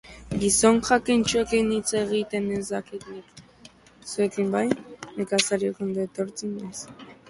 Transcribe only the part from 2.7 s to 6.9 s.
dakit nik; zuekin bai, nekazariok, ondo etortzen naiz.